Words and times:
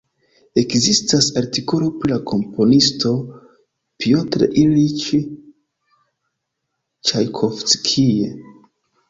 Ekzistas 0.59 1.25
artikolo 1.41 1.89
pri 1.97 2.09
la 2.13 2.17
komponisto 2.31 3.11
Pjotr 4.05 4.47
Iljiĉ 4.63 5.05
Ĉajkovskij. 7.11 8.11